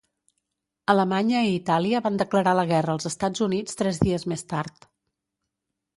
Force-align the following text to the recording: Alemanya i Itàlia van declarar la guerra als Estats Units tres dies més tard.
Alemanya 0.93 1.41
i 1.49 1.51
Itàlia 1.57 2.01
van 2.07 2.17
declarar 2.21 2.55
la 2.61 2.65
guerra 2.73 2.97
als 2.97 3.09
Estats 3.13 3.47
Units 3.51 3.79
tres 3.83 4.01
dies 4.09 4.27
més 4.33 4.47
tard. 4.55 4.89